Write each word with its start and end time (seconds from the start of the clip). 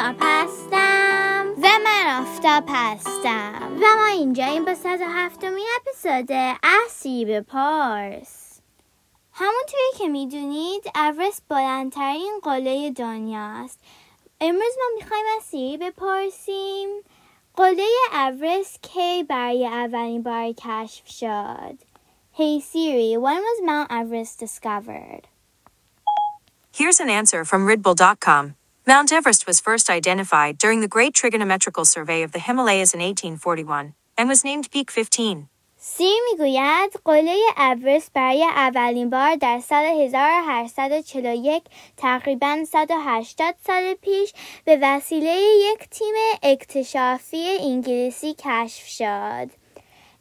آفتاب 0.00 0.16
هستم 0.20 1.46
و 1.62 1.66
من 1.84 2.20
آفتاب 2.20 2.64
هستم 2.68 3.78
و 3.82 3.84
ما 3.98 4.06
اینجا 4.06 4.44
این 4.44 4.64
با 4.64 4.74
صد 4.74 4.98
و 5.00 5.04
هفتمین 5.04 5.66
اپیزود 5.76 6.58
احسی 6.62 7.24
به 7.24 7.40
پارس 7.40 8.60
همونطوری 9.32 9.98
که 9.98 10.08
میدونید 10.08 10.82
اورست 10.94 11.42
بلندترین 11.48 12.40
قله 12.42 12.90
دنیاست 12.90 13.78
امروز 14.40 14.72
ما 14.78 14.84
میخوایم 14.98 15.24
از 15.36 15.42
سیری 15.42 15.76
بپرسیم 15.76 16.88
قله 17.56 17.86
اورست 18.12 18.82
کی 18.82 19.24
برای 19.24 19.66
اولین 19.66 20.22
بار 20.22 20.52
کشف 20.52 21.08
شد 21.08 21.78
Hey 22.38 22.60
Siri, 22.60 23.16
when 23.16 23.40
was 23.48 23.62
Mount 23.64 23.90
Everest 23.90 24.38
discovered? 24.38 25.22
Here's 26.70 27.00
an 27.00 27.08
answer 27.08 27.46
from 27.46 27.66
Ridbull.com. 27.66 28.56
Mount 28.86 29.10
Everest 29.10 29.46
was 29.46 29.60
first 29.60 29.90
identified 29.90 30.58
during 30.58 30.80
the 30.80 30.88
Great 30.88 31.12
Trigonometrical 31.12 31.84
Survey 31.84 32.22
of 32.22 32.32
the 32.32 32.38
Himalayas 32.38 32.94
in 32.94 33.00
1841 33.00 33.94
and 34.16 34.28
was 34.28 34.44
named 34.44 34.70
Peak 34.70 34.90
15. 34.90 35.48
سیر 35.78 36.16
میگوید 36.30 37.00
قله 37.04 37.36
اورست 37.56 38.12
برای 38.12 38.44
اولین 38.44 39.10
بار 39.10 39.36
در 39.36 39.60
سال 39.60 39.84
1841 39.84 41.62
تقریبا 41.96 42.64
180 42.64 43.54
سال 43.66 43.94
پیش 43.94 44.32
به 44.64 44.78
وسیله 44.82 45.40
یک 45.72 45.88
تیم 45.90 46.14
اکتشافی 46.42 47.58
انگلیسی 47.60 48.34
کشف 48.38 48.86
شد. 48.86 49.59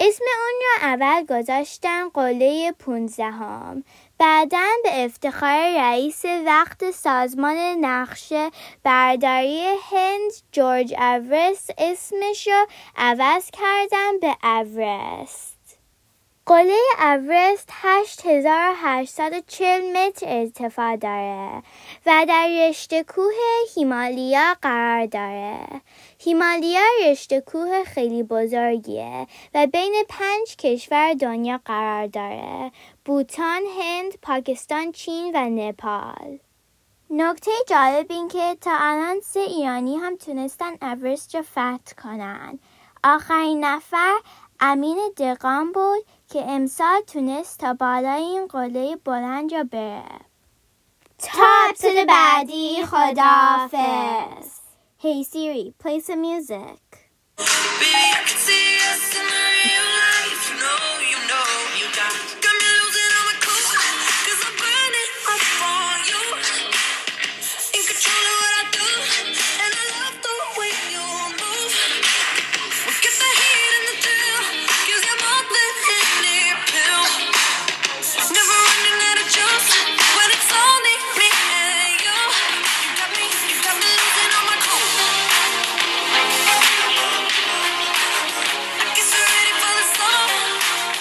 اسم 0.00 0.24
اون 0.24 0.60
را 0.60 0.88
اول 0.88 1.26
گذاشتن 1.26 2.08
قله 2.08 2.72
پونزدهم. 2.72 3.84
بعدا 4.18 4.68
به 4.82 5.04
افتخار 5.04 5.80
رئیس 5.80 6.24
وقت 6.24 6.90
سازمان 6.90 7.56
نقشه 7.80 8.50
برداری 8.84 9.62
هند 9.90 10.32
جورج 10.52 10.94
اورست 10.94 11.70
اسمش 11.78 12.48
را 12.48 12.66
عوض 12.96 13.50
کردن 13.50 14.18
به 14.20 14.36
اورست. 14.42 15.61
قله 16.46 16.78
اورست 16.98 17.68
8840 17.72 19.96
متر 19.96 20.26
ارتفاع 20.28 20.96
داره 20.96 21.62
و 22.06 22.26
در 22.28 22.68
رشته 22.68 23.04
کوه 23.04 23.34
هیمالیا 23.74 24.56
قرار 24.62 25.06
داره. 25.06 25.58
هیمالیا 26.18 26.80
رشته 27.04 27.40
کوه 27.40 27.84
خیلی 27.84 28.22
بزرگیه 28.22 29.26
و 29.54 29.66
بین 29.66 29.94
پنج 30.08 30.56
کشور 30.56 31.14
دنیا 31.14 31.60
قرار 31.64 32.06
داره. 32.06 32.72
بوتان، 33.04 33.62
هند، 33.80 34.18
پاکستان، 34.22 34.92
چین 34.92 35.32
و 35.34 35.50
نپال. 35.50 36.38
نکته 37.10 37.50
جالب 37.68 38.06
این 38.10 38.28
که 38.28 38.56
تا 38.60 38.70
الان 38.80 39.20
سه 39.20 39.40
ایرانی 39.40 39.96
هم 39.96 40.16
تونستن 40.16 40.72
اورست 40.82 41.34
رو 41.34 41.42
فتح 41.42 42.02
کنن. 42.02 42.58
آخرین 43.04 43.64
نفر 43.64 44.18
امین 44.60 44.98
دقام 45.16 45.72
بود 45.72 46.04
که 46.32 46.44
امسال 46.50 47.00
تونست 47.00 47.58
تا 47.60 47.74
بالای 47.74 48.22
این 48.22 48.46
قله 48.46 48.96
بلند 48.96 49.54
را 49.54 49.64
بره. 49.64 50.04
تا 51.18 51.42
اپسود 51.70 52.06
بعدی 52.08 52.82
خدافز 52.86 54.50
Hey 55.02 55.24
Siri, 55.24 55.74
play 55.82 56.00
some 56.00 56.22
music. 56.22 56.91